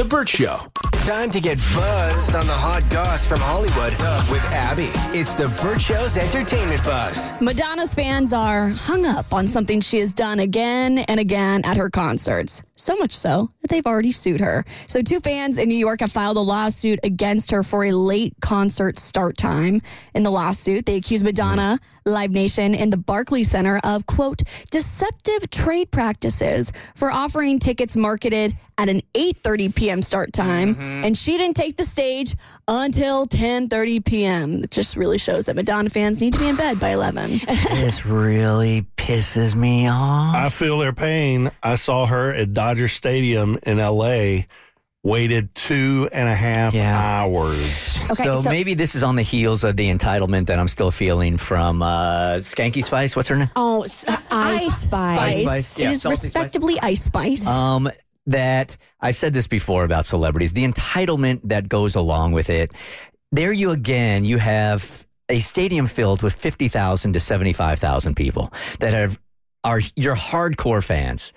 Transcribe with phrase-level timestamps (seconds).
[0.00, 0.56] The Burt Show.
[1.04, 3.92] Time to get buzzed on the hot goss from Hollywood
[4.30, 4.88] with Abby.
[5.14, 7.32] It's the Burt Show's entertainment buzz.
[7.38, 11.90] Madonna's fans are hung up on something she has done again and again at her
[11.90, 12.62] concerts.
[12.80, 14.64] So much so that they've already sued her.
[14.86, 18.34] So, two fans in New York have filed a lawsuit against her for a late
[18.40, 19.80] concert start time.
[20.14, 25.50] In the lawsuit, they accuse Madonna, Live Nation, and the Barclays Center of, quote, deceptive
[25.50, 30.02] trade practices for offering tickets marketed at an 8.30 p.m.
[30.02, 30.74] start time.
[30.74, 31.04] Mm-hmm.
[31.04, 32.34] And she didn't take the stage
[32.66, 34.64] until 10.30 p.m.
[34.64, 37.40] It just really shows that Madonna fans need to be in bed by 11.
[37.70, 40.34] This really pisses me off.
[40.34, 41.50] I feel their pain.
[41.62, 44.42] I saw her at Dodger Stadium in LA,
[45.02, 46.96] waited two and a half Yeah.
[46.96, 47.58] hours.
[48.12, 50.92] Okay, so, so- maybe this is on the heels of the entitlement that I'm still
[50.92, 53.16] feeling from uh, Skanky Spice.
[53.16, 53.50] What's her name?
[53.56, 55.08] Oh, s- Ice Ice Spice.
[55.08, 55.42] Spice.
[55.42, 55.78] Spice.
[55.80, 56.24] Yeah, is salty spice.
[56.26, 57.44] respectably Ice Spice.
[57.44, 57.90] Um,
[58.28, 62.72] that I've said this before about celebrities, the entitlement that goes along with it.
[63.32, 69.18] There you again, you have a stadium filled with 50,000 to 75,000 people that have
[69.62, 71.32] are your hardcore fans.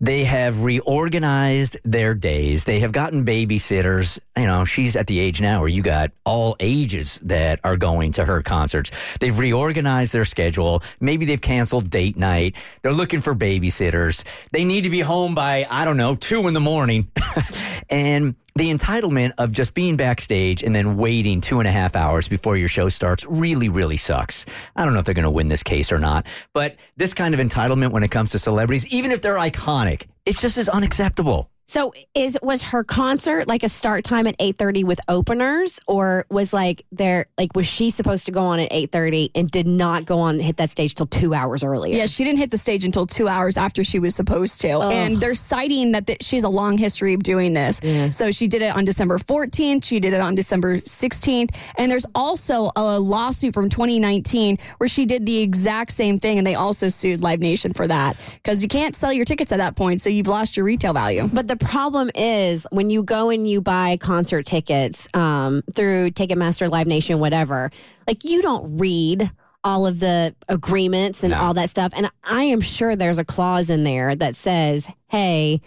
[0.00, 2.64] They have reorganized their days.
[2.64, 4.18] They have gotten babysitters.
[4.36, 8.12] You know, she's at the age now where you got all ages that are going
[8.12, 8.90] to her concerts.
[9.20, 10.82] They've reorganized their schedule.
[11.00, 12.56] Maybe they've canceled date night.
[12.82, 14.24] They're looking for babysitters.
[14.52, 17.10] They need to be home by, I don't know, two in the morning.
[17.90, 22.26] and the entitlement of just being backstage and then waiting two and a half hours
[22.28, 24.44] before your show starts really, really sucks.
[24.74, 27.34] I don't know if they're going to win this case or not, but this kind
[27.34, 31.50] of entitlement when it comes to celebrities, even if they're iconic, it's just as unacceptable.
[31.68, 36.24] So is was her concert like a start time at eight thirty with openers, or
[36.30, 39.66] was like there like was she supposed to go on at eight thirty and did
[39.66, 41.94] not go on and hit that stage till two hours earlier?
[41.94, 44.78] Yeah, she didn't hit the stage until two hours after she was supposed to.
[44.78, 47.80] And they're citing that th- she has a long history of doing this.
[48.16, 51.54] So she did it on December 14th, she did it on December 16th.
[51.76, 56.38] And there's also a lawsuit from 2019 where she did the exact same thing.
[56.38, 59.58] And they also sued Live Nation for that because you can't sell your tickets at
[59.58, 60.00] that point.
[60.00, 61.28] So you've lost your retail value.
[61.30, 66.68] But the problem is when you go and you buy concert tickets um, through Ticketmaster,
[66.70, 67.70] Live Nation, whatever,
[68.06, 69.30] like you don't read
[69.64, 71.92] all of the agreements and all that stuff.
[71.94, 75.60] And I am sure there's a clause in there that says, hey,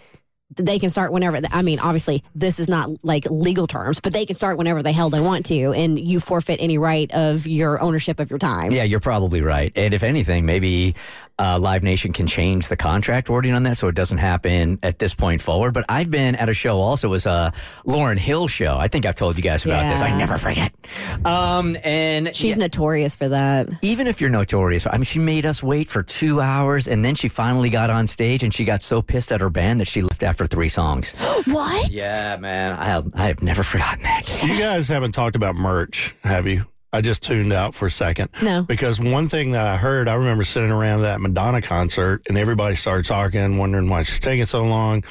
[0.56, 1.40] they can start whenever.
[1.50, 4.92] I mean, obviously, this is not like legal terms, but they can start whenever the
[4.92, 8.70] hell they want to, and you forfeit any right of your ownership of your time.
[8.72, 9.72] Yeah, you're probably right.
[9.76, 10.94] And if anything, maybe
[11.38, 14.98] uh, Live Nation can change the contract wording on that so it doesn't happen at
[14.98, 15.72] this point forward.
[15.74, 17.52] But I've been at a show also, was a
[17.86, 18.76] Lauryn Hill show.
[18.78, 20.02] I think I've told you guys about this.
[20.02, 20.72] I never forget.
[21.24, 23.68] Um, and She's notorious for that.
[23.82, 27.14] even if you're notorious, I mean, she made us wait for two hours and then
[27.14, 30.02] she finally got on stage and she got so pissed at her band that she
[30.02, 31.14] left after three songs.
[31.46, 31.90] What?
[31.90, 32.78] yeah, man.
[32.78, 34.42] I have, I have never forgotten that.
[34.44, 36.66] You guys haven't talked about merch, have you?
[36.92, 38.28] I just tuned out for a second.
[38.42, 38.62] No.
[38.62, 42.74] Because one thing that I heard, I remember sitting around that Madonna concert and everybody
[42.76, 45.02] started talking, wondering why she's taking so long.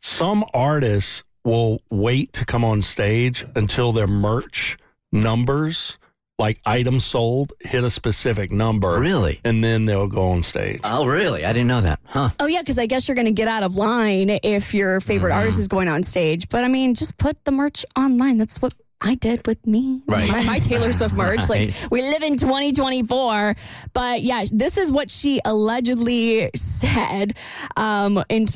[0.00, 4.76] Some artists will wait to come on stage until their merch
[5.10, 5.96] numbers,
[6.38, 8.98] like items sold, hit a specific number.
[8.98, 9.40] Really?
[9.44, 10.80] And then they'll go on stage.
[10.82, 11.44] Oh, really?
[11.44, 12.00] I didn't know that.
[12.04, 12.30] Huh.
[12.40, 15.32] Oh, yeah, because I guess you're going to get out of line if your favorite
[15.32, 16.48] artist is going on stage.
[16.48, 18.38] But I mean, just put the merch online.
[18.38, 20.02] That's what I did with me.
[20.08, 20.28] Right.
[20.28, 21.48] My, my Taylor Swift merch.
[21.48, 21.88] Like, Right.
[21.90, 23.54] we live in 2024.
[23.92, 27.34] But yeah, this is what she allegedly said.
[27.76, 28.46] Um, in,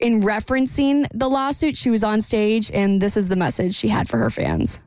[0.00, 4.08] in referencing the lawsuit, she was on stage, and this is the message she had
[4.08, 4.78] for her fans.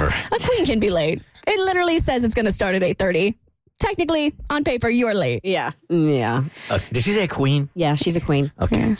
[0.00, 0.26] Whatever.
[0.34, 1.22] A queen can be late.
[1.46, 3.34] It literally says it's going to start at 8.30.
[3.78, 5.40] Technically, on paper, you are late.
[5.42, 5.70] Yeah.
[5.88, 6.44] Yeah.
[6.68, 7.70] Uh, did she say queen?
[7.74, 7.94] Yeah.
[7.94, 8.52] She's a queen.
[8.60, 8.94] Okay.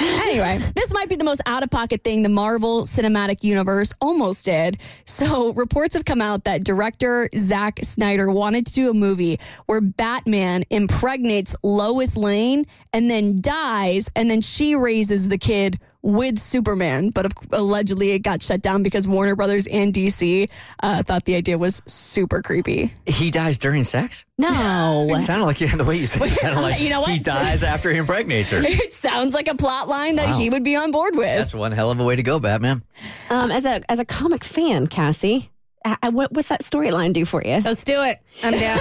[0.00, 4.44] Anyway, this might be the most out of pocket thing the Marvel Cinematic Universe almost
[4.44, 4.78] did.
[5.06, 9.80] So, reports have come out that director Zack Snyder wanted to do a movie where
[9.80, 17.10] Batman impregnates Lois Lane and then dies, and then she raises the kid with Superman.
[17.10, 20.48] But allegedly, it got shut down because Warner Brothers and DC
[20.82, 22.92] uh, thought the idea was super creepy.
[23.06, 24.24] He dies during sex?
[24.38, 25.08] No.
[25.14, 27.10] It sounded like the way you said it sounded like You know what?
[27.10, 28.62] he dies after he impregnates her.
[28.64, 30.38] It sounds like a plot line that Wow.
[30.38, 31.24] he would be on board with.
[31.38, 32.82] That's one hell of a way to go, Batman.
[33.30, 35.50] Um, as a as a comic fan, Cassie,
[35.84, 37.60] uh, what, what's that storyline do for you?
[37.64, 38.18] Let's do it.
[38.42, 38.78] I'm down.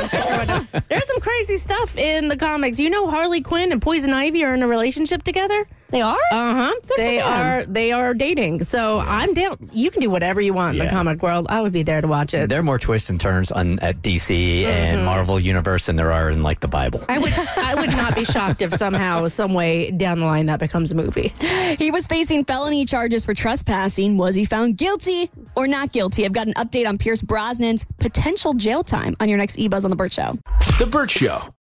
[0.89, 2.79] There's some crazy stuff in the comics.
[2.79, 5.65] You know, Harley Quinn and Poison Ivy are in a relationship together.
[5.93, 6.17] They are.
[6.31, 6.73] Uh huh.
[6.97, 7.63] They are.
[7.65, 8.63] They are dating.
[8.65, 9.57] So I'm down.
[9.71, 10.89] You can do whatever you want in Yeah.
[10.89, 11.47] the comic world.
[11.49, 12.49] I would be there to watch it.
[12.49, 16.29] There are more twists and turns on at DC and Marvel Universe than there are
[16.29, 17.05] in like the Bible.
[17.07, 17.31] I would.
[17.57, 20.95] I would not be shocked if somehow, some way down the line, that becomes a
[20.95, 21.31] movie.
[21.77, 24.17] He was facing felony charges for trespassing.
[24.17, 26.25] Was he found guilty or not guilty?
[26.25, 29.89] I've got an update on Pierce Brosnan's potential jail time on your next eBuzz on
[29.89, 30.37] the Burt Show.
[30.79, 31.41] The Burt Show.